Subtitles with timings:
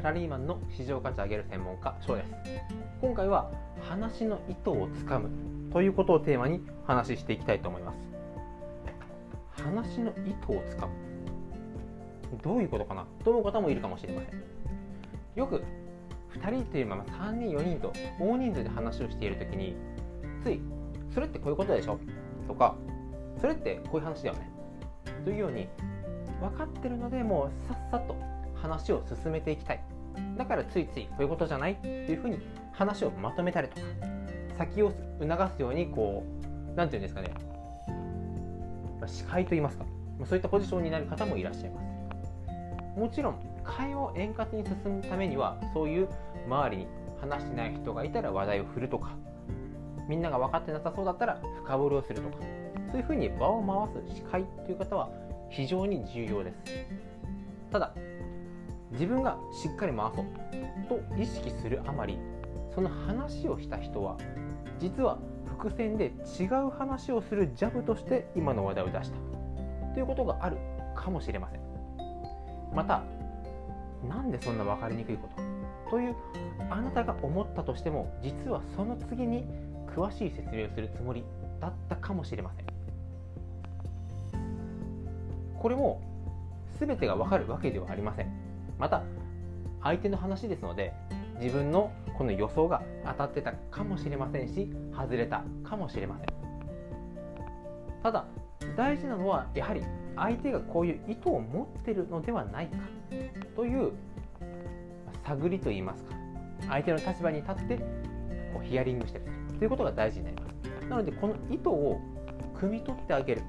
[0.00, 2.32] サラリーマンの市場価値を上げる専門家翔です。
[3.02, 3.50] 今回は
[3.82, 5.28] 話の意図をつかむ
[5.70, 7.98] ということをテーマに話していきたいと思います。
[9.62, 10.94] 話の意図をつかむ。
[12.42, 13.04] どういうことかな？
[13.22, 14.42] と思う方もいるかもしれません。
[15.36, 15.62] よく
[16.32, 19.76] 2人というまま3人4人と大人数で話をしている時に
[20.42, 20.62] つい
[21.12, 21.98] それってこういうことでしょ？
[22.48, 22.74] とか
[23.38, 24.50] それってこういう話だよね？
[25.26, 25.68] というように
[26.40, 28.16] 分かってるのでもうさっさと
[28.62, 29.80] 話を進めていきたい。
[30.36, 32.38] だからついついこういうことじゃないっていうふうに
[32.72, 33.82] 話をまとめたりとか
[34.58, 37.30] 先を促すようにこう何て言うんですかね。
[39.06, 39.84] 司会といいますか
[40.26, 42.98] そういったポジションになる方もいらっしゃいます。
[42.98, 46.08] もちろん会話を円滑に進むためにはそういう
[46.46, 46.86] 周りに
[47.20, 49.12] 話してない人がいたら話題を振るとか
[50.08, 52.44] みんなが分かってなさそうだったら深掘りをするとか
[52.90, 55.10] そういうふうに場を回す司会という方は
[55.50, 56.56] 非常に重要です。
[57.70, 57.94] ただ
[58.92, 60.26] 自分がしっかり回そう。
[60.88, 62.18] と意識するあまり。
[62.74, 64.16] その話をした人は
[64.78, 69.16] 実は伏線で違う話をするジャブとして今の話題を出した。
[69.92, 70.56] ということがある
[70.94, 71.60] かもしれません。
[72.72, 73.02] また
[74.08, 75.28] なんでそんな分かりにくいこ
[75.90, 75.90] と？
[75.90, 76.14] という
[76.70, 79.44] あなたが思ったとしても実はその次に
[79.92, 81.24] 詳しい説明をするつもり
[81.60, 82.66] だったかもしれません。
[85.58, 86.00] これも
[86.78, 88.49] 全てが分かるわけではありません。
[88.80, 89.02] また
[89.82, 90.94] 相手の話ですので
[91.38, 96.26] 自分のこの予想が当たってたかもしれませんし外れたかもしれません。
[98.02, 98.24] ただ
[98.76, 99.82] 大事なのはやはり
[100.16, 102.76] 相手がこういう意図を持ってるのではないか
[103.54, 103.92] という
[105.24, 106.14] 探りといいますか
[106.68, 109.58] 相手の立場に立ってこうヒアリングしたりする。
[109.58, 110.42] ということが大事になりま
[110.80, 110.86] す。
[110.88, 112.00] なのでこの意図を
[112.58, 113.42] 汲み取ってあげる。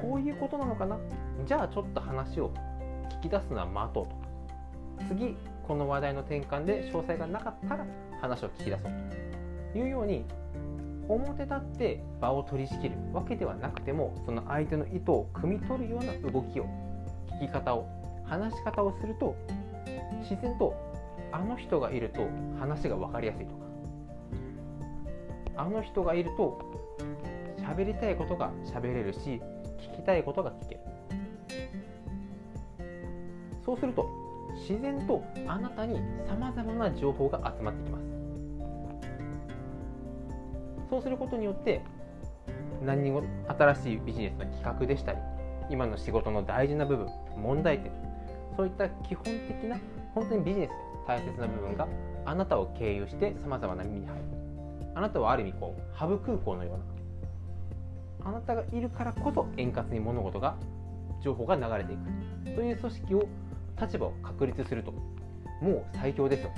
[0.00, 0.98] こういうことなのかな。
[1.46, 2.52] じゃあちょっと話を
[3.22, 4.19] 聞き出すのは待とうと。
[5.08, 7.86] 次この話題の転換で詳細がなかったら
[8.20, 8.92] 話を聞き出そう。
[9.72, 10.24] というように
[11.08, 12.96] 表立って場を取り仕切る。
[13.12, 16.66] わけではなくてもその相手の意図を汲み取るような動きを
[17.40, 17.86] 聞き方を
[18.24, 19.34] 話し方をすると
[20.20, 20.74] 自然と
[21.32, 22.26] あの人がいると
[22.58, 23.60] 話が分かりやすいとか。
[25.56, 26.58] あの人がいると
[27.58, 29.42] 喋りたいことが喋れるし
[29.78, 30.80] 聞きたいことが聞ける。
[33.64, 34.08] そうすると
[34.54, 38.04] 自然とあなたにさまざまな情報が集まってきます。
[40.88, 41.82] そうすることによって
[42.84, 45.18] 何にも新しいビジネスの企画でしたり
[45.70, 47.06] 今の仕事の大事な部分
[47.36, 47.92] 問題点
[48.56, 49.78] そういった基本的な
[50.14, 50.70] 本当にビジネス
[51.06, 51.86] 大切な部分が
[52.24, 54.22] あなたを経由してさまざまな耳に入る。
[54.94, 56.74] あなたはある意味こうハブ空港のよ
[58.22, 60.56] うなあなたがいるからこそ円滑に物事が
[61.22, 62.56] 情報が流れていく。
[62.56, 63.28] という組織を
[63.80, 64.92] 立場を確立すると。
[65.60, 66.50] もう最強ですよ。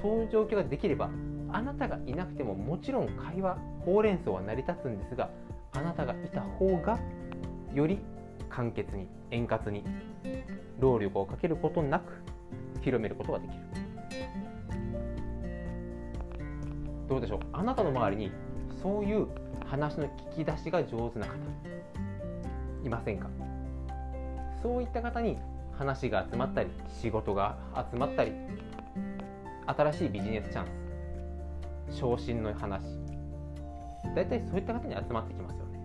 [0.00, 1.10] そういう状況ができれば
[1.52, 5.28] あなたがいなくてももちろん会話ほうれん草は成り立つんですが
[5.72, 6.98] あなたがいた方が
[7.74, 7.98] より
[8.48, 9.84] 簡潔に円滑に
[10.78, 12.22] 労力をかけることなく
[12.80, 13.60] 広めることができる。
[17.08, 17.40] どうでしょう？
[17.52, 18.32] あなたの周りに
[18.80, 19.26] そういう
[19.66, 21.32] 話の聞き出しが上手な方
[22.84, 23.28] いませんか？
[24.62, 25.36] そういった方に
[25.80, 26.68] 話が集まったり
[27.00, 27.56] 仕事が
[27.90, 28.32] 集まったり
[29.66, 30.66] 新しいビジネスチャン
[31.90, 32.82] ス昇進の話。
[34.14, 35.80] 大体そういった方に集まってきますよね。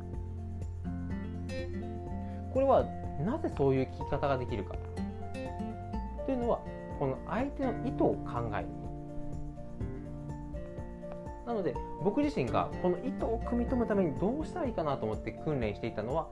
[2.53, 2.83] これは
[3.25, 4.75] なぜそういう聞き方ができるか。
[6.25, 6.59] というのは
[6.99, 8.67] この相手の意図を考える。
[11.47, 11.73] なので
[12.03, 16.27] 僕自身がこの意図を組み止むためにどうしたらいいかなと思って訓練していたのは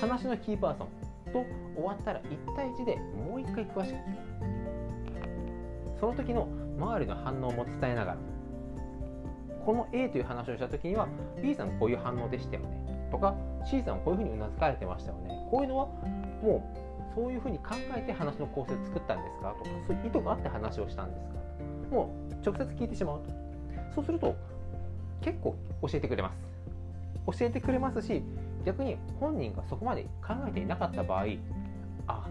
[0.00, 1.03] 話のキーパーソン。
[1.34, 4.24] と終わったら1対1でもう1回詳しく聞く
[5.98, 8.18] その時の周りの反応も伝えながら
[9.66, 11.08] この A という話をした時には
[11.42, 13.34] B さんこういう反応でしたよねとか
[13.66, 15.46] C さんこういうふうにうなずかれてましたよね。
[15.50, 15.86] こういうのは
[16.42, 21.34] もうそういうふうに考えて話の構成を作ったんですかとかそういう意図があって話をしたんですか
[21.90, 23.30] もう直接聞いてしまうと
[23.94, 24.34] そうすると
[25.22, 28.22] 結構教えてくれます教えてくれますし
[28.64, 31.24] 逆に本人がそこまで考えていなかった場合
[32.06, 32.26] あ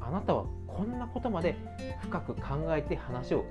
[0.00, 1.56] あなたはこんなことまで
[2.02, 2.40] 深く考
[2.76, 3.44] えて話を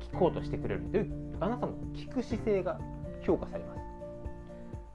[0.00, 2.80] 聞こうとしてくれるというあなたの聞く姿勢が
[3.22, 3.74] 評価されま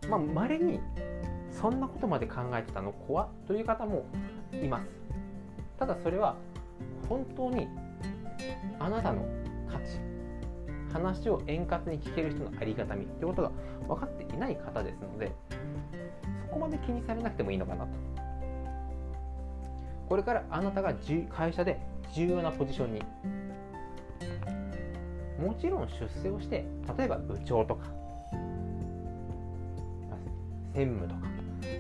[0.02, 0.08] す。
[0.10, 0.80] まあ、稀に
[1.52, 4.06] そんなことまで考えてたの怖という方も
[4.52, 4.88] います。
[5.80, 6.36] ただそれは
[7.08, 7.68] 本当に
[8.80, 9.26] あなたの
[9.72, 10.00] 価値
[10.92, 13.52] 話を円滑に聞ける人のありがたみということが
[13.88, 15.32] 分かっていない方ですので
[16.56, 17.92] こまで気にされなくてもいいのかなと。
[20.08, 20.94] これからあなたが
[21.30, 21.80] 会社で
[22.14, 23.02] 重要なポジションに。
[25.38, 26.66] もちろん出世をして
[26.98, 27.88] 例えば部長とか
[30.74, 31.14] 専務と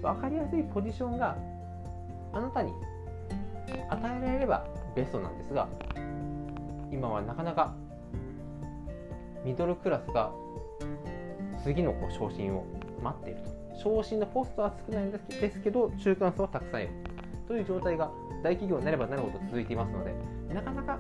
[0.01, 1.37] か分かりやすいポジションが
[2.33, 2.73] あなたに
[3.89, 5.69] 与えられればベストなんですが
[6.91, 7.73] 今はなかなか
[9.45, 10.31] ミドルクラスが
[11.63, 12.65] 次のこう昇進を
[13.01, 13.64] 待っていると。
[13.81, 16.91] 昇進のポストは少ないんですけど中間層はたくさんいる。
[17.47, 18.09] という状態が
[18.43, 20.13] 大企業になればなるほど続いていますので
[20.53, 20.99] なかなか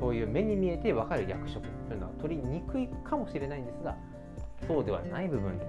[0.00, 3.96] そういう目に見えて分かる役職というのは取りにくいかもしれないんですが
[4.66, 5.66] そうではない部分で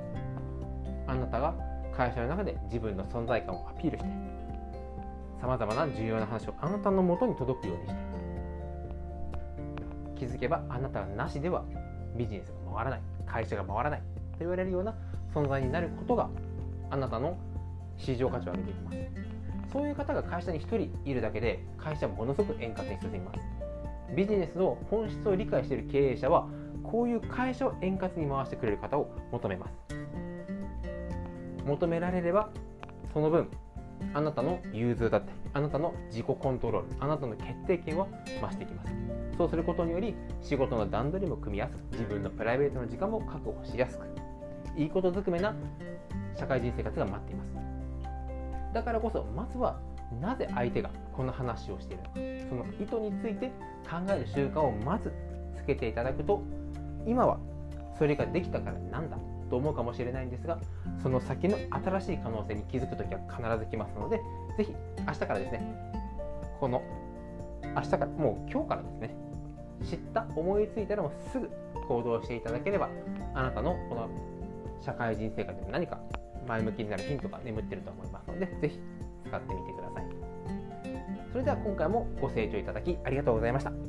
[1.07, 1.55] あなたが
[1.95, 4.09] 会社の中で自分の存在感をアピールして
[5.41, 7.99] さまざまな重要な話をあなたのもとに届くようにして
[10.15, 11.63] 気づけばあなたがなしでは
[12.15, 14.93] ビジネスが回らない会社が回らないと言われるような
[15.33, 16.29] 存在になることが
[16.89, 17.37] あなたの
[17.97, 18.97] 市場価値を上げていきます。
[19.71, 23.39] そういう方が会社に1人いるだけで会社はものすごく円滑に進みます。
[24.15, 26.47] ビジネスの本質を理解している経営者は
[26.83, 29.73] こういう会社を円滑に回してくれる方を求めます。
[31.65, 32.49] 求められれば
[33.13, 33.49] その分
[34.13, 38.07] あなたの融通だったりあなたの自己コントロールあなたの決定権は
[38.41, 38.93] 増していきます。
[39.37, 44.05] そうすることにより仕事の段取りも組みやすく自分のプライベートの時間も確保しやすく。
[44.75, 45.55] いいことずくめな
[46.37, 47.49] 社会人生活が待っています。
[48.73, 49.79] だからこそまずは
[50.21, 52.15] なぜ相手がこの話をしているのか
[52.49, 53.47] その意図について
[53.89, 55.13] 考える習慣をまず
[55.55, 56.41] つけていただくと
[57.05, 57.39] 今は
[57.97, 59.17] それができたからなんだ
[59.49, 60.59] と思うかもしれないんですが
[61.01, 64.21] その先の新しい可能性に気づく時は必ず来ますので
[64.57, 64.75] 是非
[65.05, 65.61] 明日からですね
[66.59, 66.81] この
[67.75, 69.15] 明日からもう今日からですね
[69.89, 71.49] 知った思いついたらもうすぐ
[71.87, 72.89] 行動していただければ
[73.33, 74.09] あなたのこの
[74.81, 75.99] 社会人生活で何か
[76.47, 78.79] 前向きになるヒントが眠ってると思いますので是非
[79.25, 80.05] 使ってみてください。
[81.31, 83.88] それでは今回もご清聴いただきありがとうございました。